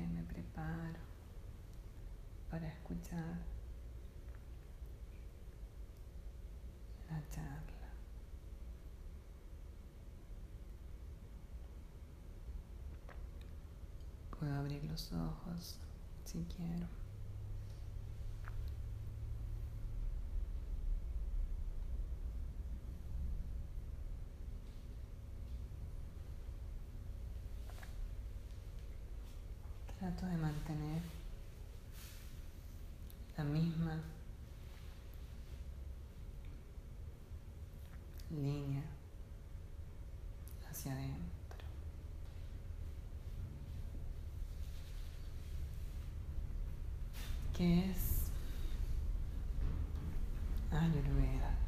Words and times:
me 0.00 0.22
preparo 0.24 1.00
para 2.50 2.68
escuchar 2.68 3.38
la 7.10 7.22
charla. 7.30 7.92
Puedo 14.38 14.54
abrir 14.54 14.82
los 14.84 15.12
ojos 15.12 15.78
si 16.24 16.44
quiero. 16.56 17.01
Mantener 30.62 31.02
la 33.36 33.44
misma 33.44 34.00
línea 38.30 38.82
hacia 40.70 40.92
adentro. 40.92 41.18
¿Qué 47.56 47.90
es 47.90 48.30
Ayurveda? 50.70 51.62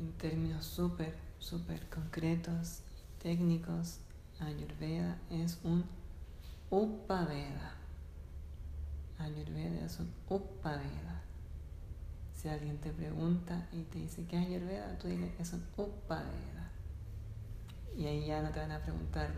en 0.00 0.03
términos 0.18 0.64
súper, 0.64 1.14
súper 1.38 1.88
concretos, 1.88 2.80
técnicos, 3.22 4.00
Ayurveda 4.40 5.18
es 5.30 5.58
un 5.62 5.84
Upaveda. 6.70 7.74
Ayurveda 9.18 9.84
es 9.84 9.98
un 10.00 10.12
Upaveda. 10.28 11.22
Si 12.34 12.48
alguien 12.48 12.78
te 12.78 12.90
pregunta 12.90 13.68
y 13.72 13.82
te 13.82 13.98
dice 14.00 14.26
qué 14.26 14.40
es 14.40 14.46
Ayurveda, 14.46 14.98
tú 14.98 15.08
dices 15.08 15.30
es 15.38 15.52
un 15.52 15.64
Upaveda. 15.76 16.70
Y 17.96 18.06
ahí 18.06 18.26
ya 18.26 18.42
no 18.42 18.50
te 18.50 18.60
van 18.60 18.72
a 18.72 18.82
preguntar 18.82 19.30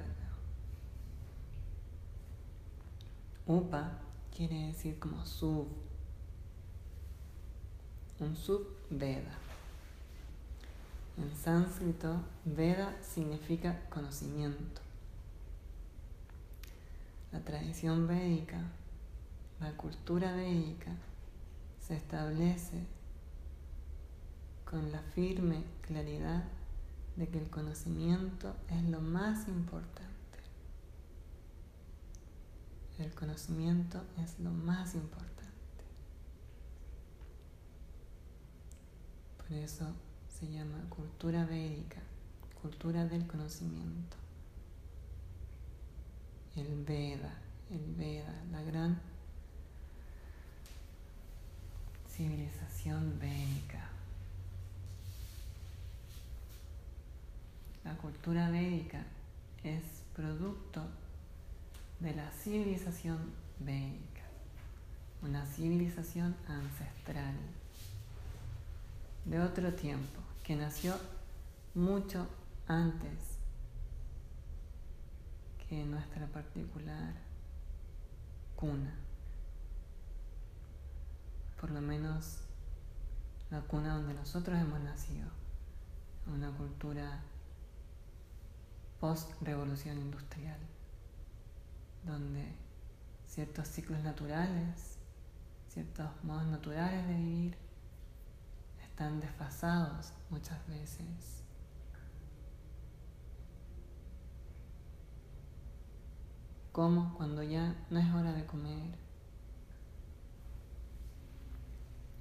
Upa 3.46 3.92
quiere 4.36 4.66
decir 4.66 4.98
como 4.98 5.24
sub, 5.24 5.68
un 8.18 8.34
sub-veda. 8.34 9.45
En 11.16 11.34
sánscrito, 11.34 12.20
Veda 12.44 12.94
significa 13.02 13.88
conocimiento. 13.88 14.82
La 17.32 17.40
tradición 17.40 18.06
védica, 18.06 18.60
la 19.60 19.72
cultura 19.72 20.34
védica, 20.34 20.92
se 21.80 21.96
establece 21.96 22.86
con 24.64 24.92
la 24.92 25.00
firme 25.00 25.64
claridad 25.82 26.44
de 27.16 27.28
que 27.28 27.38
el 27.38 27.48
conocimiento 27.48 28.54
es 28.68 28.82
lo 28.84 29.00
más 29.00 29.48
importante. 29.48 30.06
El 32.98 33.14
conocimiento 33.14 34.02
es 34.22 34.38
lo 34.40 34.50
más 34.50 34.94
importante. 34.94 35.44
Por 39.38 39.52
eso 39.52 39.94
se 40.28 40.48
llama 40.50 40.84
cultura 40.88 41.44
védica, 41.44 42.00
cultura 42.60 43.04
del 43.06 43.26
conocimiento. 43.26 44.16
El 46.54 46.84
Veda, 46.84 47.34
el 47.70 47.94
Veda, 47.94 48.34
la 48.50 48.62
gran 48.62 48.98
civilización 52.08 53.18
védica. 53.18 53.90
La 57.84 57.94
cultura 57.96 58.50
védica 58.50 59.04
es 59.62 59.82
producto 60.14 60.82
de 62.00 62.14
la 62.14 62.30
civilización 62.30 63.18
védica, 63.58 64.22
una 65.22 65.46
civilización 65.46 66.34
ancestral 66.48 67.34
de 69.26 69.40
otro 69.40 69.72
tiempo 69.74 70.20
que 70.44 70.54
nació 70.54 70.94
mucho 71.74 72.26
antes 72.68 73.38
que 75.68 75.84
nuestra 75.84 76.26
particular 76.28 77.12
cuna. 78.54 78.94
Por 81.60 81.70
lo 81.72 81.80
menos 81.80 82.38
la 83.50 83.60
cuna 83.62 83.96
donde 83.96 84.14
nosotros 84.14 84.58
hemos 84.58 84.80
nacido, 84.80 85.28
una 86.26 86.50
cultura 86.52 87.20
post-revolución 89.00 89.98
industrial, 89.98 90.58
donde 92.04 92.44
ciertos 93.26 93.66
ciclos 93.68 94.02
naturales, 94.04 94.98
ciertos 95.68 96.08
modos 96.22 96.46
naturales 96.46 97.06
de 97.08 97.14
vivir 97.14 97.65
están 98.96 99.20
desfasados 99.20 100.14
muchas 100.30 100.66
veces. 100.68 101.44
Como 106.72 107.14
cuando 107.14 107.42
ya 107.42 107.74
no 107.90 108.00
es 108.00 108.14
hora 108.14 108.32
de 108.32 108.46
comer. 108.46 108.96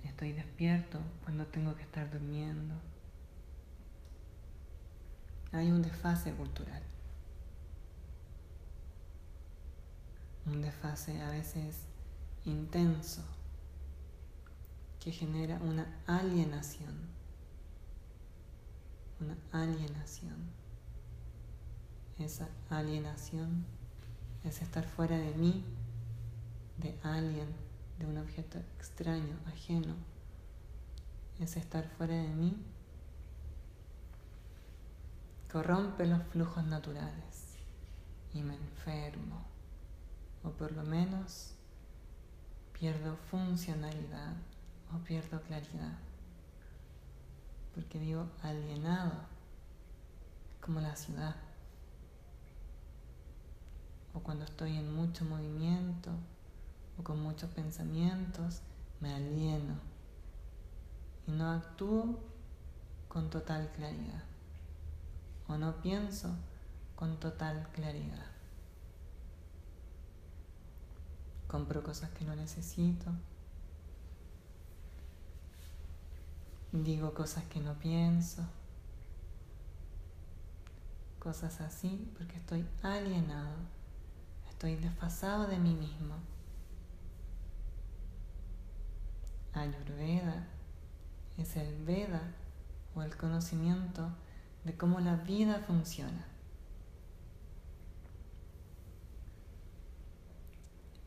Estoy 0.03 0.33
despierto 0.33 0.99
cuando 1.23 1.45
tengo 1.47 1.73
que 1.77 1.83
estar 1.83 2.11
durmiendo. 2.11 2.75
Hay 5.53 5.71
un 5.71 5.81
desfase 5.81 6.33
cultural. 6.33 6.83
Un 10.45 10.61
desfase 10.61 11.21
a 11.21 11.29
veces 11.29 11.85
intenso 12.43 13.23
que 15.05 15.11
genera 15.11 15.59
una 15.61 15.85
alienación. 16.07 16.96
Una 19.19 19.37
alienación. 19.52 20.49
Esa 22.17 22.49
alienación 22.72 23.67
es 24.43 24.63
estar 24.63 24.84
fuera 24.84 25.16
de 25.16 25.35
mí, 25.35 25.63
de 26.79 26.97
alguien, 27.03 27.46
de 27.99 28.07
un 28.07 28.17
objeto 28.17 28.57
extraño, 28.57 29.37
ajeno. 29.46 29.93
Es 31.40 31.55
estar 31.55 31.87
fuera 31.87 32.16
de 32.16 32.29
mí. 32.29 32.57
Corrompe 35.52 36.07
los 36.07 36.23
flujos 36.29 36.66
naturales 36.66 37.59
y 38.34 38.41
me 38.41 38.55
enfermo, 38.55 39.46
o 40.43 40.49
por 40.49 40.72
lo 40.72 40.81
menos 40.81 41.53
pierdo 42.73 43.16
funcionalidad 43.29 44.34
o 44.93 44.97
pierdo 44.99 45.41
claridad, 45.41 45.97
porque 47.73 47.99
vivo 47.99 48.28
alienado 48.43 49.14
como 50.61 50.79
la 50.79 50.96
ciudad, 50.96 51.35
o 54.14 54.20
cuando 54.20 54.46
estoy 54.46 54.78
en 54.78 54.96
mucho 54.96 55.26
movimiento 55.26 56.11
o 56.97 57.03
con 57.03 57.22
muchos 57.22 57.49
pensamientos, 57.52 58.61
me 59.02 59.14
alieno. 59.14 59.76
Y 61.28 61.31
no 61.31 61.52
actúo 61.52 62.20
con 63.08 63.29
total 63.29 63.72
claridad, 63.72 64.23
o 65.47 65.58
no 65.58 65.81
pienso 65.81 66.29
con 66.96 67.20
total 67.20 67.67
claridad. 67.73 68.26
Compro 71.47 71.84
cosas 71.84 72.09
que 72.11 72.26
no 72.26 72.35
necesito, 72.35 73.11
Digo 76.83 77.13
cosas 77.13 77.45
que 77.45 77.61
no 77.61 77.73
pienso, 77.75 78.43
cosas 81.19 81.61
así 81.61 82.11
porque 82.17 82.35
estoy 82.35 82.67
alienado, 82.83 83.55
estoy 84.49 84.75
desfasado 84.75 85.47
de 85.47 85.57
mí 85.57 85.73
mismo. 85.73 86.16
Ayurveda 89.53 90.47
es 91.37 91.55
el 91.55 91.81
Veda 91.85 92.33
o 92.93 93.03
el 93.03 93.16
conocimiento 93.16 94.09
de 94.66 94.75
cómo 94.75 94.99
la 94.99 95.16
vida 95.16 95.63
funciona. 95.66 96.25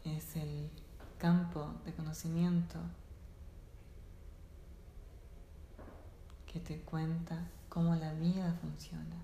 Es 0.03 0.35
el 0.35 0.71
campo 1.19 1.75
de 1.85 1.93
conocimiento 1.93 2.79
que 6.49 6.61
te 6.61 6.81
cuenta 6.81 7.47
cómo 7.69 7.95
la 7.95 8.15
vida 8.15 8.57
funciona, 8.63 9.23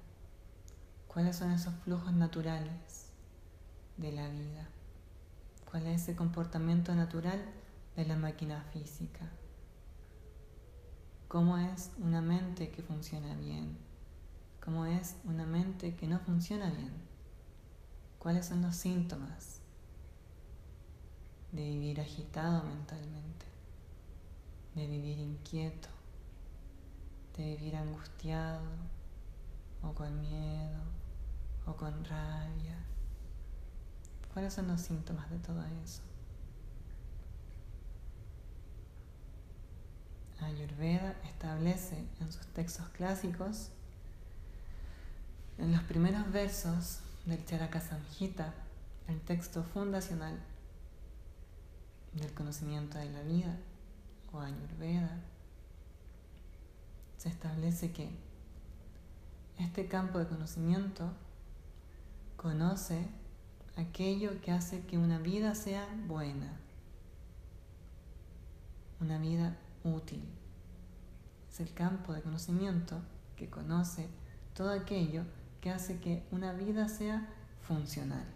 cuáles 1.09 1.37
son 1.37 1.51
esos 1.53 1.75
flujos 1.83 2.13
naturales 2.13 3.11
de 3.97 4.13
la 4.13 4.29
vida, 4.29 4.69
cuál 5.71 5.87
es 5.87 6.03
ese 6.03 6.15
comportamiento 6.15 6.95
natural 6.95 7.43
de 7.97 8.05
la 8.05 8.17
máquina 8.17 8.63
física, 8.73 9.31
cómo 11.27 11.57
es 11.57 11.91
una 11.99 12.21
mente 12.21 12.71
que 12.71 12.83
funciona 12.83 13.35
bien, 13.35 13.79
cómo 14.63 14.85
es 14.85 15.17
una 15.25 15.47
mente 15.47 15.97
que 15.97 16.07
no 16.07 16.19
funciona 16.21 16.71
bien, 16.71 16.93
cuáles 18.19 18.47
son 18.47 18.61
los 18.61 18.77
síntomas 18.77 19.61
de 21.53 21.63
vivir 21.63 22.01
agitado 22.01 22.65
mentalmente, 22.65 23.47
de 24.75 24.87
vivir 24.87 25.19
inquieto, 25.19 25.94
de 27.37 27.57
vivir 27.57 27.77
angustiado 27.77 28.61
o 29.83 29.93
con 29.93 30.21
miedo 30.21 30.81
o 31.67 31.75
con 31.75 32.05
rabia. 32.05 32.77
¿Cuáles 34.33 34.55
son 34.55 34.69
los 34.69 34.81
síntomas 34.81 35.31
de 35.31 35.39
todo 35.39 35.63
eso? 35.85 36.03
Ayurveda 40.41 41.17
establece 41.25 42.05
en 42.21 42.33
sus 42.33 42.47
textos 42.49 42.89
clásicos, 42.91 43.71
en 45.59 45.73
los 45.73 45.83
primeros 45.85 46.31
versos 46.33 47.01
del 47.25 47.45
Charaka 47.45 47.81
Samhita, 47.81 48.53
el 49.09 49.21
texto 49.21 49.63
fundacional 49.63 50.39
del 52.13 52.33
conocimiento 52.35 52.99
de 52.99 53.11
la 53.11 53.23
vida 53.23 53.57
o 54.33 54.41
Ayurveda, 54.41 55.21
se 57.25 57.31
establece 57.31 57.91
que 57.91 58.11
este 59.59 59.89
campo 59.89 60.19
de 60.19 60.27
conocimiento 60.27 61.11
conoce 62.37 63.09
aquello 63.79 64.43
que 64.43 64.53
hace 64.53 64.83
que 64.83 64.99
una 64.99 65.19
vida 65.19 65.55
sea 65.55 65.89
buena, 66.07 66.53
una 69.01 69.17
vida 69.17 69.57
útil. 69.85 70.23
Es 71.51 71.61
el 71.61 71.73
campo 71.73 72.13
de 72.13 72.21
conocimiento 72.21 73.01
que 73.37 73.49
conoce 73.49 74.07
todo 74.53 74.69
aquello 74.69 75.23
que 75.63 75.71
hace 75.71 76.01
que 76.01 76.27
una 76.31 76.53
vida 76.53 76.91
sea 76.91 77.27
funcional. 77.63 78.27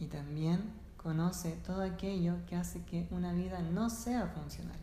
Y 0.00 0.06
también 0.06 0.72
conoce 0.96 1.52
todo 1.64 1.82
aquello 1.82 2.44
que 2.48 2.56
hace 2.56 2.82
que 2.82 3.06
una 3.12 3.32
vida 3.32 3.62
no 3.62 3.90
sea 3.90 4.26
funcional. 4.26 4.81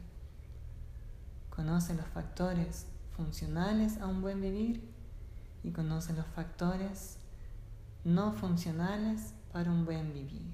Conoce 1.59 1.94
los 1.94 2.06
factores 2.06 2.85
funcionales 3.17 4.00
a 4.00 4.07
un 4.07 4.21
buen 4.21 4.39
vivir 4.39 4.81
y 5.61 5.71
conoce 5.71 6.13
los 6.13 6.25
factores 6.27 7.17
no 8.06 8.31
funcionales 8.31 9.33
para 9.51 9.69
un 9.69 9.83
buen 9.83 10.13
vivir. 10.13 10.53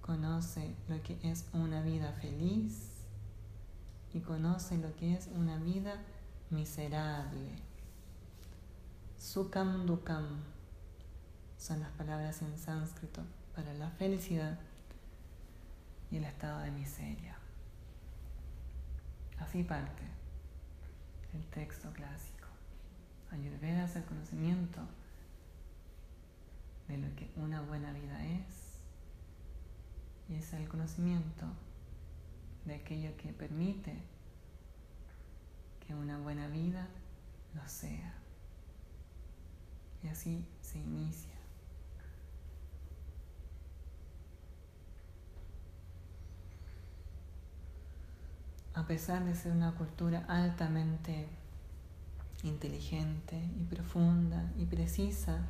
Conoce 0.00 0.74
lo 0.88 1.02
que 1.02 1.18
es 1.22 1.44
una 1.52 1.82
vida 1.82 2.10
feliz 2.22 2.88
y 4.14 4.20
conoce 4.20 4.78
lo 4.78 4.96
que 4.96 5.12
es 5.12 5.28
una 5.36 5.58
vida 5.58 5.98
miserable. 6.48 7.50
Sukam 9.18 9.84
dukam 9.84 10.40
son 11.58 11.80
las 11.80 11.90
palabras 11.90 12.40
en 12.40 12.56
sánscrito 12.56 13.20
para 13.54 13.74
la 13.74 13.90
felicidad 13.90 14.58
y 16.10 16.16
el 16.16 16.24
estado 16.24 16.60
de 16.60 16.70
miseria. 16.70 17.33
Así 19.38 19.62
parte 19.62 20.02
el 21.34 21.44
texto 21.46 21.92
clásico. 21.92 22.48
Ayurveda 23.30 23.84
es 23.84 23.96
el 23.96 24.04
conocimiento 24.04 24.80
de 26.88 26.98
lo 26.98 27.14
que 27.16 27.30
una 27.36 27.60
buena 27.62 27.92
vida 27.92 28.24
es 28.24 28.78
y 30.28 30.36
es 30.36 30.52
el 30.52 30.68
conocimiento 30.68 31.46
de 32.64 32.76
aquello 32.76 33.16
que 33.16 33.32
permite 33.32 33.94
que 35.86 35.94
una 35.94 36.18
buena 36.18 36.48
vida 36.48 36.88
lo 37.54 37.68
sea. 37.68 38.14
Y 40.02 40.08
así 40.08 40.46
se 40.60 40.78
inicia. 40.78 41.33
A 48.74 48.86
pesar 48.86 49.24
de 49.24 49.34
ser 49.34 49.52
una 49.52 49.72
cultura 49.74 50.24
altamente 50.28 51.28
inteligente 52.42 53.36
y 53.58 53.64
profunda 53.64 54.52
y 54.58 54.66
precisa, 54.66 55.46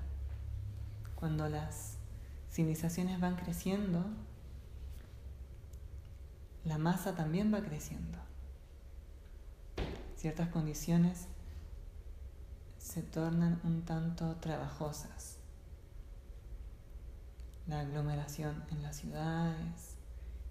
cuando 1.14 1.48
las 1.48 1.96
civilizaciones 2.50 3.18
van 3.18 3.36
creciendo, 3.36 4.04
la 6.64 6.78
masa 6.78 7.14
también 7.14 7.52
va 7.52 7.62
creciendo. 7.62 8.18
Ciertas 10.16 10.48
condiciones 10.48 11.26
se 12.78 13.02
tornan 13.02 13.60
un 13.64 13.82
tanto 13.82 14.36
trabajosas. 14.36 15.38
La 17.66 17.80
aglomeración 17.80 18.62
en 18.70 18.82
las 18.82 18.96
ciudades 18.96 19.96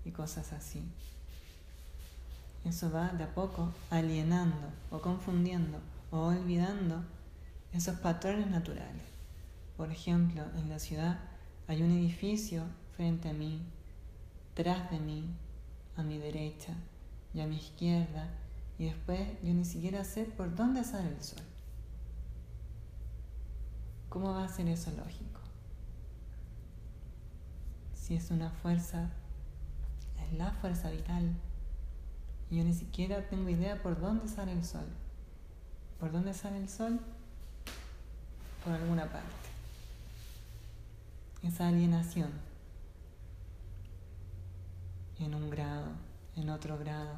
y 0.04 0.12
cosas 0.12 0.52
así. 0.54 0.92
Eso 2.66 2.90
va 2.92 3.10
de 3.10 3.26
a 3.26 3.34
poco 3.34 3.74
alienando 3.90 4.68
o 4.90 5.00
confundiendo 5.02 5.80
o 6.12 6.28
olvidando 6.28 7.04
esos 7.74 8.00
patrones 8.00 8.50
naturales. 8.50 9.04
Por 9.76 9.92
ejemplo, 9.92 10.44
en 10.56 10.70
la 10.70 10.80
ciudad 10.80 11.20
hay 11.68 11.82
un 11.82 11.92
edificio 11.92 12.64
frente 12.96 13.30
a 13.30 13.34
mí, 13.34 13.62
tras 14.54 14.90
de 14.92 15.00
mí, 15.00 15.26
a 15.98 16.04
mi 16.04 16.18
derecha 16.18 16.74
y 17.34 17.42
a 17.42 17.48
mi 17.48 17.58
izquierda, 17.58 18.30
y 18.78 18.86
después 18.86 19.28
yo 19.44 19.54
ni 19.54 19.66
siquiera 19.66 20.04
sé 20.04 20.24
por 20.24 20.56
dónde 20.56 20.84
sale 20.84 21.10
el 21.10 21.22
sol. 21.22 21.44
¿Cómo 24.10 24.34
va 24.34 24.46
a 24.46 24.50
ser 24.50 24.68
eso 24.68 24.92
lógico? 24.92 25.42
Si 27.94 28.16
es 28.16 28.32
una 28.32 28.52
fuerza, 28.52 29.10
es 30.22 30.38
la 30.38 30.52
fuerza 30.52 30.92
vital 30.92 31.34
yo 32.56 32.64
ni 32.64 32.74
siquiera 32.74 33.28
tengo 33.28 33.50
idea 33.50 33.82
por 33.82 34.00
dónde 34.00 34.28
sale 34.28 34.52
el 34.52 34.64
sol. 34.64 34.86
¿Por 36.00 36.12
dónde 36.12 36.34
sale 36.34 36.58
el 36.58 36.70
sol? 36.70 37.00
Por 38.64 38.74
alguna 38.74 39.12
parte. 39.12 39.28
Esa 41.42 41.68
alienación 41.68 42.32
en 45.20 45.34
un 45.36 45.50
grado, 45.50 45.88
en 46.36 46.50
otro 46.50 46.78
grado, 46.78 47.16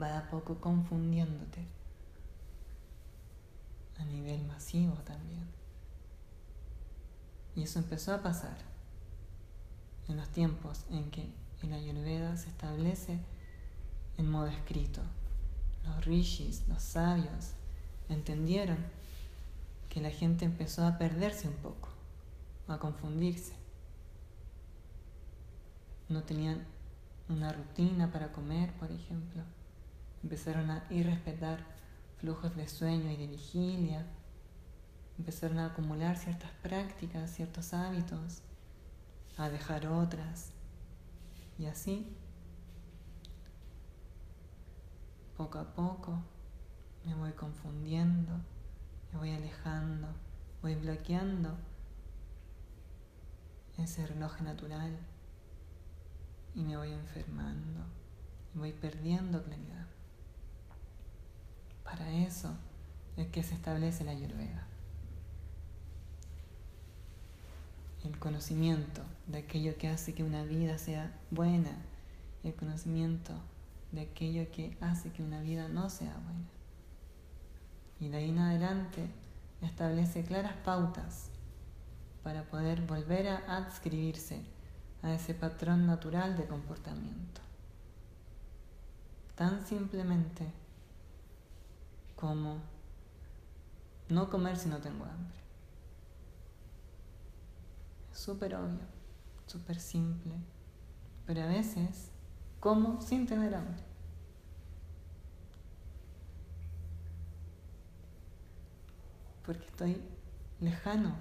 va 0.00 0.18
a 0.18 0.30
poco 0.30 0.60
confundiéndote 0.60 1.66
a 3.98 4.04
nivel 4.04 4.44
masivo 4.46 4.94
también. 5.04 5.46
Y 7.56 7.62
eso 7.62 7.78
empezó 7.78 8.14
a 8.14 8.22
pasar 8.22 8.56
en 10.08 10.16
los 10.16 10.28
tiempos 10.28 10.84
en 10.90 11.10
que 11.10 11.28
en 11.62 11.70
la 11.70 11.76
Ayurveda 11.76 12.36
se 12.36 12.48
establece 12.48 13.18
en 14.18 14.30
modo 14.30 14.48
escrito. 14.48 15.00
Los 15.86 16.04
rishis, 16.04 16.64
los 16.68 16.82
sabios, 16.82 17.52
entendieron 18.08 18.78
que 19.88 20.00
la 20.00 20.10
gente 20.10 20.44
empezó 20.44 20.86
a 20.86 20.98
perderse 20.98 21.48
un 21.48 21.54
poco, 21.54 21.88
a 22.66 22.78
confundirse. 22.78 23.54
No 26.08 26.22
tenían 26.24 26.66
una 27.28 27.52
rutina 27.52 28.10
para 28.12 28.32
comer, 28.32 28.72
por 28.74 28.90
ejemplo. 28.90 29.42
Empezaron 30.22 30.70
a 30.70 30.84
irrespetar 30.90 31.64
flujos 32.18 32.56
de 32.56 32.68
sueño 32.68 33.10
y 33.10 33.16
de 33.16 33.26
vigilia. 33.26 34.06
Empezaron 35.18 35.58
a 35.58 35.66
acumular 35.66 36.16
ciertas 36.16 36.50
prácticas, 36.62 37.30
ciertos 37.30 37.72
hábitos, 37.72 38.42
a 39.36 39.48
dejar 39.48 39.86
otras. 39.86 40.50
Y 41.58 41.66
así 41.66 42.06
poco 45.38 45.60
a 45.60 45.72
poco 45.72 46.18
me 47.06 47.14
voy 47.14 47.30
confundiendo, 47.30 48.32
me 49.12 49.18
voy 49.18 49.30
alejando, 49.30 50.08
voy 50.60 50.74
bloqueando 50.74 51.56
ese 53.78 54.04
reloj 54.04 54.40
natural 54.40 54.98
y 56.56 56.64
me 56.64 56.76
voy 56.76 56.92
enfermando 56.92 57.84
y 58.52 58.58
voy 58.58 58.72
perdiendo 58.72 59.42
claridad. 59.44 59.86
Para 61.84 62.10
eso 62.10 62.52
es 63.16 63.28
que 63.28 63.44
se 63.44 63.54
establece 63.54 64.02
la 64.02 64.10
ayurveda. 64.10 64.66
El 68.04 68.18
conocimiento 68.18 69.02
de 69.28 69.38
aquello 69.38 69.78
que 69.78 69.88
hace 69.88 70.14
que 70.14 70.24
una 70.24 70.42
vida 70.42 70.78
sea 70.78 71.16
buena, 71.30 71.76
el 72.42 72.54
conocimiento 72.54 73.34
de 73.92 74.02
aquello 74.02 74.50
que 74.50 74.76
hace 74.80 75.10
que 75.12 75.22
una 75.22 75.40
vida 75.40 75.68
no 75.68 75.88
sea 75.88 76.14
buena. 76.18 76.48
Y 78.00 78.08
de 78.08 78.16
ahí 78.18 78.30
en 78.30 78.38
adelante 78.38 79.08
establece 79.62 80.24
claras 80.24 80.54
pautas 80.64 81.30
para 82.22 82.44
poder 82.44 82.82
volver 82.82 83.28
a 83.28 83.56
adscribirse 83.56 84.42
a 85.02 85.12
ese 85.12 85.34
patrón 85.34 85.86
natural 85.86 86.36
de 86.36 86.46
comportamiento. 86.46 87.40
Tan 89.34 89.64
simplemente 89.64 90.52
como 92.16 92.60
no 94.08 94.28
comer 94.28 94.56
si 94.56 94.68
no 94.68 94.78
tengo 94.78 95.04
hambre. 95.04 95.38
Es 98.12 98.18
súper 98.18 98.54
obvio, 98.56 98.86
súper 99.46 99.78
simple, 99.78 100.34
pero 101.26 101.42
a 101.42 101.46
veces 101.46 102.10
como 102.60 103.00
sin 103.00 103.26
tener 103.26 103.54
hambre. 103.54 103.82
Porque 109.44 109.64
estoy 109.64 110.02
lejano 110.60 111.14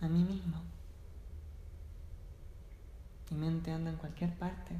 a 0.00 0.08
mí 0.08 0.22
mismo. 0.22 0.62
Mi 3.30 3.38
mente 3.38 3.72
anda 3.72 3.90
en 3.90 3.96
cualquier 3.96 4.32
parte. 4.38 4.76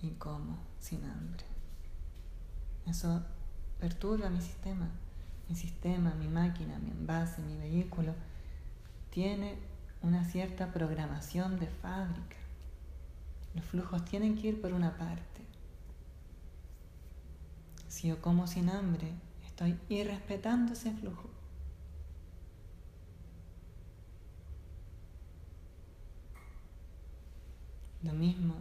Y 0.00 0.10
como 0.10 0.58
sin 0.78 1.04
hambre. 1.04 1.44
Eso 2.86 3.22
perturba 3.80 4.28
mi 4.28 4.40
sistema. 4.40 4.88
Mi 5.48 5.56
sistema, 5.56 6.14
mi 6.14 6.28
máquina, 6.28 6.78
mi 6.78 6.90
envase, 6.90 7.42
mi 7.42 7.56
vehículo, 7.56 8.14
tiene 9.10 9.58
una 10.02 10.24
cierta 10.24 10.72
programación 10.72 11.58
de 11.58 11.66
fábrica. 11.66 12.41
Los 13.54 13.64
flujos 13.64 14.04
tienen 14.04 14.36
que 14.36 14.48
ir 14.48 14.60
por 14.60 14.72
una 14.72 14.96
parte. 14.96 15.42
Si 17.88 18.08
yo 18.08 18.20
como 18.22 18.46
sin 18.46 18.70
hambre, 18.70 19.12
estoy 19.44 19.78
irrespetando 19.88 20.72
ese 20.72 20.92
flujo. 20.92 21.28
Lo 28.02 28.12
mismo 28.12 28.54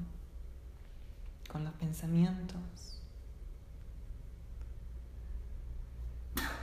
con 1.50 1.64
los 1.64 1.74
pensamientos. 1.74 3.02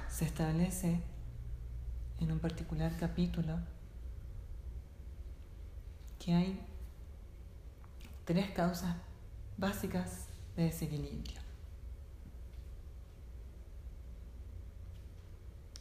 Se 0.08 0.25
establece 0.25 1.00
en 2.20 2.32
un 2.32 2.38
particular 2.38 2.97
capítulo 2.99 3.58
que 6.18 6.35
hay 6.35 6.61
tres 8.28 8.50
causas 8.50 8.94
básicas 9.56 10.26
de 10.54 10.64
desequilibrio. 10.64 11.40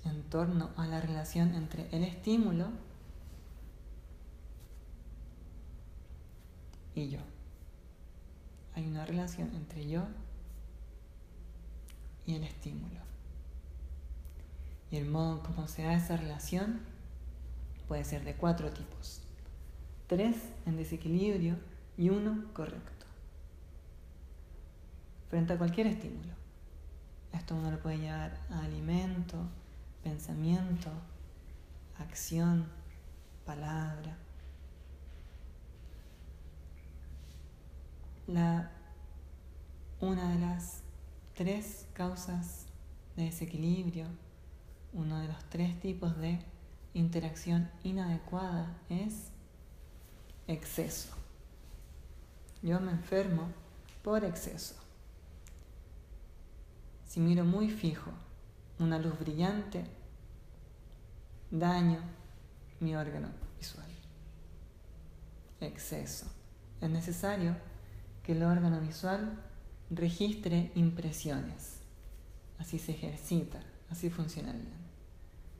En 0.05 0.23
torno 0.29 0.69
a 0.77 0.87
la 0.87 1.01
relación 1.01 1.53
entre 1.55 1.89
el 1.91 2.05
estímulo 2.05 2.69
y 6.95 7.09
yo. 7.09 7.19
Hay 8.75 8.87
una 8.87 9.05
relación 9.05 9.53
entre 9.53 9.85
yo 9.89 10.03
y 12.25 12.35
el 12.35 12.45
estímulo. 12.45 13.01
Y 14.89 14.95
el 14.95 15.05
modo 15.05 15.43
como 15.43 15.67
se 15.67 15.83
da 15.83 15.95
esa 15.95 16.15
relación 16.15 16.79
puede 17.89 18.05
ser 18.05 18.23
de 18.23 18.35
cuatro 18.35 18.71
tipos. 18.71 19.19
Tres 20.07 20.37
en 20.65 20.77
desequilibrio 20.77 21.57
y 21.97 22.09
uno 22.09 22.45
correcto. 22.53 23.05
Frente 25.29 25.53
a 25.53 25.57
cualquier 25.57 25.87
estímulo. 25.87 26.33
Esto 27.33 27.55
uno 27.55 27.71
lo 27.71 27.79
puede 27.79 27.97
llevar 27.97 28.39
a 28.49 28.61
alimento, 28.61 29.37
pensamiento, 30.03 30.89
acción, 31.99 32.67
palabra. 33.45 34.17
La, 38.27 38.71
una 39.99 40.31
de 40.33 40.39
las 40.39 40.83
tres 41.33 41.87
causas 41.93 42.67
de 43.15 43.23
desequilibrio, 43.23 44.05
uno 44.93 45.19
de 45.19 45.27
los 45.27 45.43
tres 45.49 45.79
tipos 45.79 46.17
de 46.17 46.39
interacción 46.93 47.69
inadecuada 47.83 48.77
es 48.89 49.31
exceso. 50.47 51.16
Yo 52.67 52.81
me 52.81 52.91
enfermo 52.91 53.47
por 54.03 54.25
exceso. 54.25 54.75
Si 57.05 57.21
miro 57.21 57.45
muy 57.45 57.69
fijo 57.69 58.11
una 58.77 58.99
luz 58.99 59.17
brillante, 59.17 59.85
daño 61.49 62.01
mi 62.81 62.93
órgano 62.93 63.29
visual. 63.57 63.87
Exceso. 65.61 66.25
Es 66.81 66.89
necesario 66.89 67.55
que 68.21 68.33
el 68.33 68.43
órgano 68.43 68.81
visual 68.81 69.41
registre 69.89 70.73
impresiones. 70.75 71.79
Así 72.57 72.79
se 72.79 72.91
ejercita, 72.91 73.61
así 73.89 74.09
funciona 74.09 74.51
bien. 74.51 74.75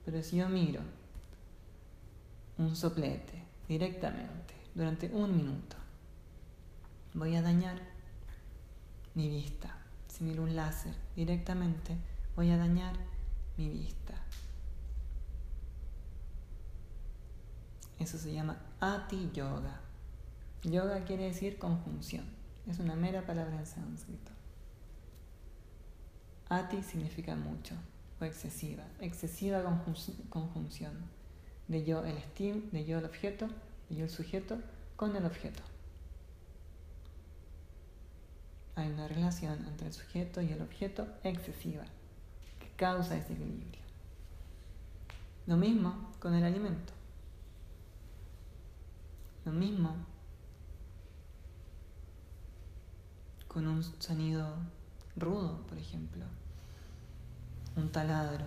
Pero 0.04 0.22
si 0.22 0.36
yo 0.36 0.50
miro 0.50 0.82
un 2.58 2.76
soplete 2.76 3.44
directamente 3.66 4.52
durante 4.74 5.10
un 5.10 5.34
minuto, 5.34 5.77
voy 7.18 7.34
a 7.34 7.42
dañar 7.42 7.80
mi 9.14 9.28
vista. 9.28 9.76
Si 10.06 10.24
miro 10.24 10.44
un 10.44 10.54
láser 10.54 10.94
directamente, 11.16 11.96
voy 12.36 12.50
a 12.50 12.56
dañar 12.56 12.94
mi 13.56 13.68
vista. 13.68 14.14
Eso 17.98 18.16
se 18.16 18.32
llama 18.32 18.56
Ati 18.80 19.30
Yoga. 19.32 19.80
Yoga 20.62 21.04
quiere 21.04 21.24
decir 21.24 21.58
conjunción. 21.58 22.24
Es 22.68 22.78
una 22.78 22.94
mera 22.94 23.26
palabra 23.26 23.58
en 23.58 23.66
sánscrito. 23.66 24.30
Ati 26.48 26.82
significa 26.82 27.34
mucho 27.34 27.74
o 28.20 28.24
excesiva. 28.24 28.84
Excesiva 29.00 29.62
conjunción 30.30 30.92
de 31.66 31.84
yo 31.84 32.04
el 32.04 32.16
estim, 32.16 32.70
de 32.70 32.84
yo 32.84 32.98
el 32.98 33.04
objeto, 33.04 33.48
de 33.88 33.96
yo 33.96 34.04
el 34.04 34.10
sujeto 34.10 34.58
con 34.96 35.16
el 35.16 35.26
objeto. 35.26 35.62
Hay 38.78 38.92
una 38.92 39.08
relación 39.08 39.66
entre 39.66 39.88
el 39.88 39.92
sujeto 39.92 40.40
y 40.40 40.52
el 40.52 40.62
objeto 40.62 41.08
excesiva 41.24 41.82
que 42.60 42.70
causa 42.76 43.16
desequilibrio. 43.16 43.82
Lo 45.48 45.56
mismo 45.56 46.12
con 46.20 46.32
el 46.32 46.44
alimento. 46.44 46.92
Lo 49.44 49.50
mismo 49.50 49.96
con 53.48 53.66
un 53.66 53.82
sonido 53.82 54.54
rudo, 55.16 55.66
por 55.66 55.76
ejemplo. 55.76 56.24
Un 57.74 57.90
taladro. 57.90 58.44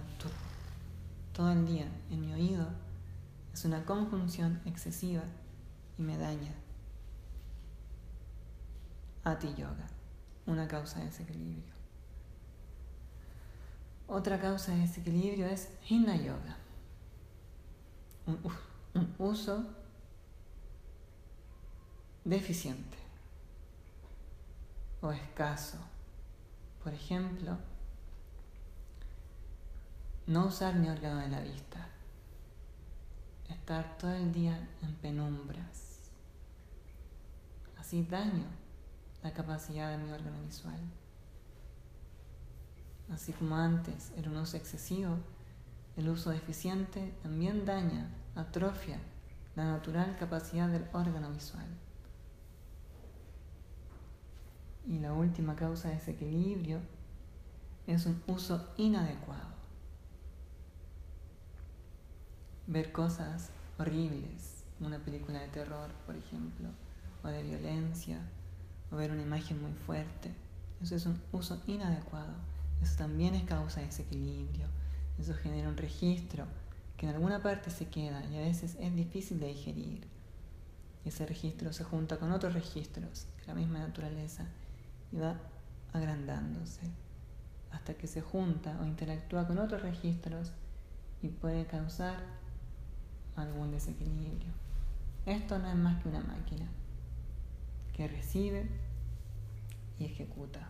Todo 1.34 1.52
el 1.52 1.68
día 1.68 1.92
en 2.10 2.22
mi 2.22 2.34
oído 2.34 2.70
es 3.54 3.66
una 3.66 3.84
conjunción 3.84 4.62
excesiva 4.64 5.24
y 5.98 6.04
me 6.04 6.18
daña. 6.18 6.54
Ati 9.26 9.50
yoga, 9.56 9.88
una 10.52 10.68
causa 10.68 11.00
de 11.00 11.06
desequilibrio. 11.06 11.74
Otra 14.08 14.40
causa 14.40 14.74
de 14.74 14.82
desequilibrio 14.82 15.48
es 15.48 15.70
Hinna 15.88 16.16
yoga, 16.18 16.58
un, 18.26 19.16
uso 19.18 19.66
deficiente 22.26 22.98
o 25.02 25.12
escaso. 25.12 25.78
Por 26.84 26.94
ejemplo, 26.94 27.58
no 30.28 30.48
usar 30.48 30.76
mi 30.76 30.90
órgano 30.90 31.22
de 31.22 31.30
la 31.30 31.40
vista, 31.40 31.88
estar 33.48 33.98
todo 33.98 34.14
el 34.14 34.34
día 34.34 34.68
en 34.82 34.94
penumbras. 34.96 36.12
Así 37.78 38.04
daño 38.04 38.61
la 39.24 39.34
capacidad 39.34 39.90
de 39.92 40.04
mi 40.04 40.12
órgano 40.12 40.42
visual. 40.44 40.80
Así 43.12 43.34
como 43.34 43.56
antes 43.56 44.12
era 44.18 44.30
un 44.30 44.38
uso 44.38 44.58
excesivo, 44.58 45.18
el 45.98 46.10
uso 46.10 46.30
deficiente 46.30 47.14
también 47.22 47.66
daña, 47.66 48.10
atrofia 48.36 49.00
la 49.56 49.66
natural 49.66 50.16
capacidad 50.18 50.70
del 50.70 50.88
órgano 50.94 51.32
visual. 51.32 51.66
Y 54.88 55.00
la 55.00 55.14
última 55.14 55.56
causa 55.56 55.90
de 55.90 55.96
desequilibrio 55.96 56.80
es 57.86 58.06
un 58.06 58.22
uso 58.28 58.74
inadecuado. 58.78 59.52
Ver 62.68 62.92
cosas 62.92 63.50
horribles, 63.78 64.64
una 64.80 64.98
película 65.00 65.40
de 65.40 65.50
terror, 65.50 65.92
por 66.06 66.16
ejemplo, 66.16 66.70
o 67.24 67.28
de 67.28 67.44
violencia, 67.44 68.22
o 68.92 68.98
ver 68.98 69.12
una 69.12 69.22
imagen 69.22 69.62
muy 69.62 69.74
fuerte. 69.74 70.32
Eso 70.82 70.96
es 70.96 71.06
un 71.06 71.22
uso 71.32 71.62
inadecuado. 71.68 72.34
Eso 72.82 72.98
también 72.98 73.36
es 73.36 73.44
causa 73.44 73.80
de 73.80 73.88
desequilibrio. 73.88 74.68
Eso 75.20 75.34
genera 75.36 75.70
un 75.70 75.78
registro 75.78 76.46
que 76.98 77.08
en 77.08 77.14
alguna 77.14 77.42
parte 77.42 77.70
se 77.70 77.88
queda 77.88 78.24
y 78.26 78.38
a 78.38 78.42
veces 78.42 78.76
es 78.80 78.96
difícil 78.96 79.40
de 79.40 79.48
digerir. 79.48 80.08
Y 81.06 81.10
ese 81.10 81.26
registro 81.26 81.74
se 81.74 81.84
junta 81.84 82.18
con 82.18 82.32
otros 82.32 82.54
registros 82.54 83.28
de 83.40 83.48
la 83.48 83.56
misma 83.56 83.80
naturaleza 83.80 84.46
y 85.12 85.18
va 85.18 85.36
agrandándose 85.94 86.82
hasta 87.72 87.94
que 87.94 88.08
se 88.08 88.22
junta 88.22 88.78
o 88.82 88.86
interactúa 88.86 89.48
con 89.48 89.58
otros 89.58 89.82
registros 89.82 90.52
y 91.22 91.30
puede 91.30 91.66
causar 91.66 92.18
algún 93.36 93.72
desequilibrio. 93.72 94.52
Esto 95.26 95.60
no 95.60 95.70
es 95.70 95.76
más 95.76 96.02
que 96.02 96.10
una 96.10 96.22
máquina 96.22 96.68
que 97.94 98.08
recibe 98.08 98.68
y 100.00 100.06
ejecuta. 100.06 100.70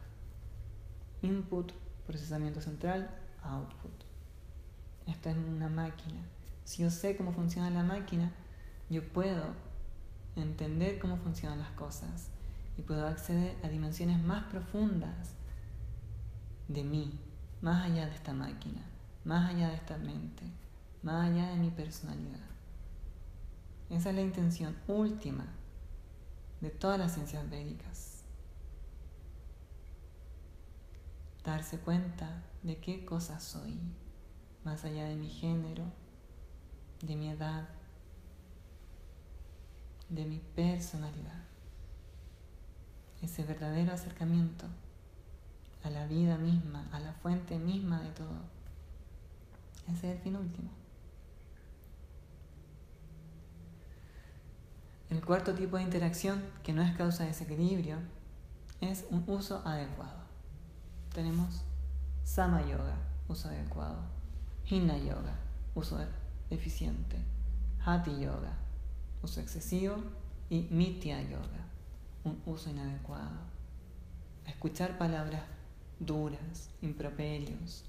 Input, 1.21 1.71
procesamiento 2.05 2.61
central, 2.61 3.09
output. 3.43 3.91
Esta 5.07 5.31
es 5.31 5.37
una 5.37 5.69
máquina. 5.69 6.21
Si 6.63 6.83
yo 6.83 6.89
sé 6.89 7.15
cómo 7.15 7.31
funciona 7.33 7.69
la 7.69 7.83
máquina, 7.83 8.31
yo 8.89 9.07
puedo 9.11 9.43
entender 10.35 10.99
cómo 10.99 11.17
funcionan 11.17 11.59
las 11.59 11.71
cosas 11.71 12.29
y 12.77 12.81
puedo 12.81 13.07
acceder 13.07 13.57
a 13.63 13.69
dimensiones 13.69 14.21
más 14.21 14.45
profundas 14.45 15.35
de 16.67 16.83
mí, 16.83 17.19
más 17.61 17.85
allá 17.85 18.05
de 18.05 18.15
esta 18.15 18.33
máquina, 18.33 18.81
más 19.25 19.49
allá 19.49 19.69
de 19.69 19.75
esta 19.75 19.97
mente, 19.97 20.43
más 21.03 21.29
allá 21.29 21.49
de 21.49 21.57
mi 21.57 21.69
personalidad. 21.69 22.39
Esa 23.89 24.09
es 24.09 24.15
la 24.15 24.21
intención 24.21 24.75
última 24.87 25.45
de 26.61 26.69
todas 26.69 26.99
las 26.99 27.13
ciencias 27.13 27.49
védicas. 27.49 28.23
Darse 31.43 31.79
cuenta 31.79 32.43
de 32.61 32.77
qué 32.77 33.03
cosa 33.03 33.39
soy, 33.39 33.79
más 34.63 34.85
allá 34.85 35.05
de 35.05 35.15
mi 35.15 35.29
género, 35.29 35.85
de 37.01 37.15
mi 37.15 37.29
edad, 37.29 37.67
de 40.09 40.25
mi 40.25 40.37
personalidad. 40.55 41.43
Ese 43.23 43.43
verdadero 43.43 43.93
acercamiento 43.93 44.67
a 45.83 45.89
la 45.89 46.05
vida 46.05 46.37
misma, 46.37 46.87
a 46.91 46.99
la 46.99 47.13
fuente 47.13 47.57
misma 47.57 48.01
de 48.01 48.11
todo. 48.11 48.41
Ese 49.87 50.11
es 50.11 50.17
el 50.17 50.19
fin 50.19 50.35
último. 50.35 50.80
El 55.11 55.25
cuarto 55.25 55.53
tipo 55.53 55.75
de 55.75 55.83
interacción, 55.83 56.41
que 56.63 56.71
no 56.71 56.81
es 56.81 56.95
causa 56.95 57.23
de 57.23 57.31
desequilibrio, 57.31 57.97
es 58.79 59.05
un 59.09 59.25
uso 59.27 59.61
adecuado. 59.65 60.21
Tenemos 61.13 61.63
Sama 62.23 62.61
Yoga, 62.61 62.95
uso 63.27 63.49
adecuado. 63.49 63.99
Hina 64.69 64.97
Yoga, 64.97 65.35
uso 65.75 65.99
eficiente. 66.49 67.17
Hati 67.85 68.21
Yoga, 68.21 68.53
uso 69.21 69.41
excesivo. 69.41 69.97
Y 70.49 70.69
Mitya 70.71 71.21
Yoga, 71.23 71.65
un 72.23 72.41
uso 72.45 72.69
inadecuado. 72.69 73.37
Escuchar 74.47 74.97
palabras 74.97 75.43
duras, 75.99 76.69
improperios, 76.81 77.83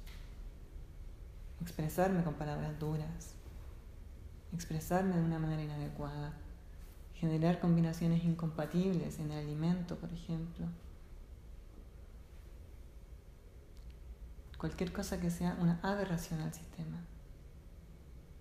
expresarme 1.60 2.24
con 2.24 2.34
palabras 2.34 2.76
duras, 2.80 3.34
expresarme 4.52 5.14
de 5.14 5.22
una 5.22 5.38
manera 5.38 5.62
inadecuada, 5.62 6.32
generar 7.22 7.60
combinaciones 7.60 8.24
incompatibles 8.24 9.20
en 9.20 9.30
el 9.30 9.38
alimento, 9.38 9.94
por 9.96 10.12
ejemplo. 10.12 10.66
Cualquier 14.58 14.92
cosa 14.92 15.20
que 15.20 15.30
sea 15.30 15.56
una 15.60 15.78
aberración 15.84 16.40
al 16.40 16.52
sistema 16.52 16.98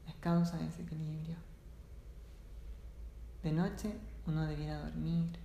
es 0.07 0.15
causa 0.15 0.57
de 0.57 0.65
desequilibrio. 0.65 1.35
De 3.43 3.51
noche 3.51 3.93
uno 4.25 4.47
debiera 4.47 4.79
dormir, 4.79 5.37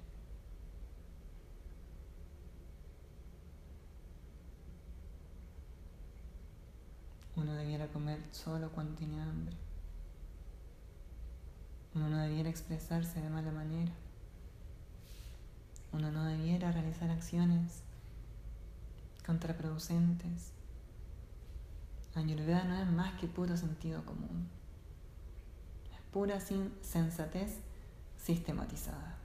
Uno 7.37 7.53
debiera 7.53 7.87
comer 7.89 8.19
solo 8.31 8.71
cuando 8.71 8.95
tiene 8.95 9.21
hambre. 9.21 9.66
Uno 11.97 12.11
no 12.11 12.19
debiera 12.19 12.51
expresarse 12.51 13.23
de 13.23 13.31
mala 13.31 13.51
manera. 13.51 13.91
Uno 15.93 16.13
no 16.13 16.25
debiera 16.25 16.71
realizar 16.71 17.11
acciones 17.11 17.83
contraproducentes. 19.25 20.53
Ayurveda 22.15 22.65
no 22.65 22.79
es 22.79 22.91
más 22.91 23.19
que 23.19 23.27
puro 23.27 23.57
sentido 23.57 24.05
común. 24.05 24.47
Es 25.91 26.01
pura 26.13 26.39
sensatez 26.39 27.61
sistematizada. 28.19 29.17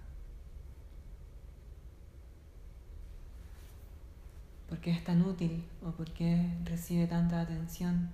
¿Por 4.70 4.80
qué 4.80 4.92
es 4.92 5.04
tan 5.04 5.22
útil 5.24 5.66
o 5.86 5.92
por 5.92 6.10
qué 6.14 6.58
recibe 6.64 7.06
tanta 7.06 7.42
atención 7.42 8.12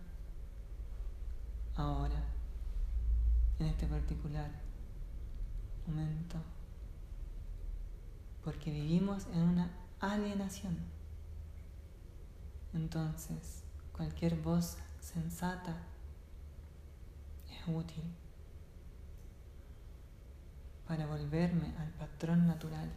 ahora, 1.76 2.37
en 3.60 3.68
este 3.68 3.88
particular 3.88 4.50
momento? 5.86 6.38
Porque 8.44 8.72
vivimos 8.72 9.28
en 9.34 9.42
una 9.42 9.72
alienación. 10.00 10.78
Entonces, 12.74 13.64
cualquier 13.92 14.36
voz 14.36 14.78
sensata 15.00 15.76
es 17.50 17.68
útil 17.68 18.04
para 20.88 21.06
volverme 21.06 21.74
al 21.78 21.90
patrón 21.92 22.48
natural. 22.48 22.90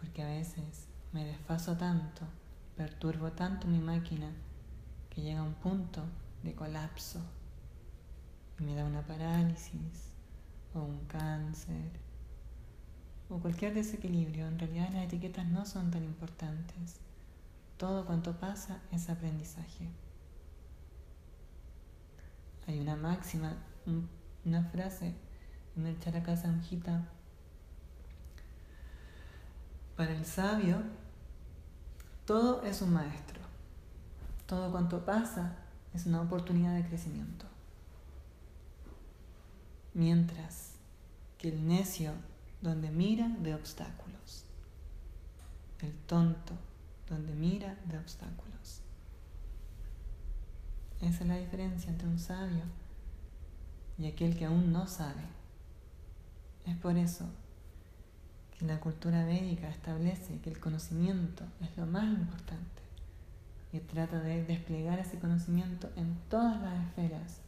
porque 0.00 0.22
a 0.22 0.26
veces 0.26 0.88
me 1.12 1.24
desfaso 1.24 1.76
tanto, 1.76 2.22
perturbo 2.76 3.32
tanto 3.32 3.66
mi 3.66 3.78
máquina 3.78 4.30
que 5.08 5.22
llega 5.22 5.40
a 5.40 5.44
un 5.44 5.54
punto 5.54 6.04
de 6.42 6.54
colapso 6.54 7.20
y 8.58 8.64
me 8.64 8.74
da 8.74 8.84
una 8.84 9.02
parálisis 9.02 10.12
o 10.74 10.80
un 10.80 11.06
cáncer 11.06 11.90
o 13.30 13.38
cualquier 13.38 13.74
desequilibrio. 13.74 14.46
En 14.46 14.58
realidad 14.58 14.90
las 14.92 15.04
etiquetas 15.04 15.46
no 15.46 15.64
son 15.64 15.90
tan 15.90 16.04
importantes. 16.04 17.00
Todo 17.76 18.04
cuanto 18.04 18.38
pasa 18.38 18.80
es 18.92 19.08
aprendizaje. 19.08 19.88
Hay 22.66 22.80
una 22.80 22.96
máxima, 22.96 23.56
una 24.44 24.64
frase 24.64 25.14
en 25.76 25.86
el 25.86 25.98
Charaka 26.00 26.36
Samhita 26.36 27.08
para 29.98 30.12
el 30.12 30.24
sabio, 30.24 30.80
todo 32.24 32.62
es 32.62 32.82
un 32.82 32.92
maestro. 32.92 33.40
Todo 34.46 34.70
cuanto 34.70 35.04
pasa 35.04 35.56
es 35.92 36.06
una 36.06 36.20
oportunidad 36.20 36.76
de 36.76 36.86
crecimiento. 36.86 37.46
Mientras 39.94 40.74
que 41.36 41.48
el 41.48 41.66
necio, 41.66 42.12
donde 42.62 42.90
mira, 42.90 43.26
de 43.40 43.56
obstáculos. 43.56 44.44
El 45.80 45.92
tonto, 46.06 46.52
donde 47.08 47.34
mira, 47.34 47.76
de 47.86 47.98
obstáculos. 47.98 48.82
Esa 51.00 51.24
es 51.24 51.26
la 51.26 51.38
diferencia 51.38 51.90
entre 51.90 52.06
un 52.06 52.20
sabio 52.20 52.62
y 53.98 54.06
aquel 54.06 54.38
que 54.38 54.44
aún 54.44 54.70
no 54.72 54.86
sabe. 54.86 55.22
Es 56.66 56.76
por 56.76 56.96
eso 56.96 57.28
que 58.58 58.66
la 58.66 58.80
cultura 58.80 59.24
védica 59.24 59.68
establece 59.68 60.40
que 60.40 60.50
el 60.50 60.58
conocimiento 60.58 61.44
es 61.60 61.76
lo 61.76 61.86
más 61.86 62.04
importante 62.04 62.82
y 63.72 63.80
trata 63.80 64.18
de 64.20 64.44
desplegar 64.44 64.98
ese 64.98 65.18
conocimiento 65.18 65.90
en 65.96 66.16
todas 66.28 66.60
las 66.60 66.86
esferas 66.86 67.40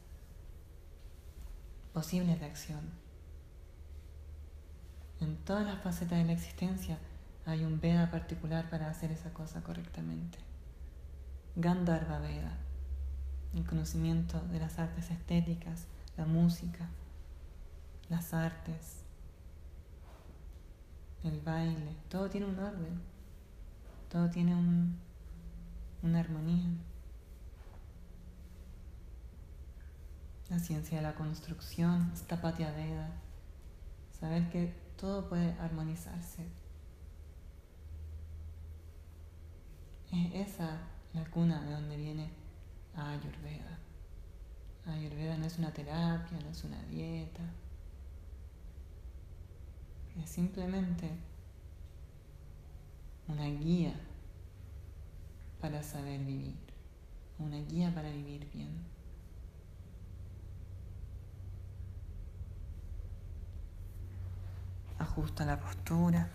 posibles 1.93 2.39
de 2.39 2.47
acción. 2.47 2.81
En 5.21 5.37
todas 5.37 5.67
las 5.67 5.83
facetas 5.83 6.19
de 6.19 6.25
la 6.25 6.33
existencia 6.33 6.99
hay 7.45 7.65
un 7.65 7.81
Veda 7.81 8.11
particular 8.11 8.71
para 8.71 8.89
hacer 8.89 9.11
esa 9.11 9.33
cosa 9.33 9.63
correctamente. 9.63 10.39
Gandharva 11.57 12.21
Veda, 12.21 12.57
el 13.55 13.67
conocimiento 13.67 14.41
de 14.53 14.61
las 14.61 14.79
artes 14.79 15.11
estéticas, 15.11 15.87
la 16.17 16.27
música, 16.27 16.89
las 18.09 18.33
artes, 18.33 19.00
el 21.25 21.41
baile, 21.41 21.97
todo 22.09 22.29
tiene 22.29 22.47
un 22.47 22.59
orden, 22.59 23.01
todo 24.09 24.31
tiene 24.31 24.55
una 26.03 26.21
armonía. 26.21 26.71
la 30.51 30.59
ciencia 30.59 30.97
de 30.97 31.05
la 31.05 31.15
construcción, 31.15 32.11
esta 32.13 32.37
Veda, 32.43 33.09
saber 34.19 34.51
que 34.51 34.75
todo 34.99 35.29
puede 35.29 35.53
armonizarse. 35.61 36.45
Es 40.13 40.49
esa 40.49 40.79
la 41.15 41.25
cuna 41.31 41.63
de 41.63 41.73
donde 41.73 41.97
viene 41.97 42.31
Ayurveda. 42.97 43.79
Ayurveda 44.87 45.37
no 45.37 45.47
es 45.47 45.57
una 45.59 45.73
terapia, 45.73 46.39
no 46.43 46.51
es 46.51 46.65
una 46.65 46.83
dieta, 46.85 47.43
es 50.23 50.31
simplemente 50.31 51.11
una 53.29 53.47
guía 53.47 53.95
para 55.61 55.83
saber 55.83 56.21
vivir, 56.21 56.57
una 57.39 57.57
guía 57.59 57.95
para 57.95 58.11
vivir 58.11 58.49
bien. 58.53 58.71
Ajusta 64.99 65.45
la 65.45 65.59
postura. 65.59 66.29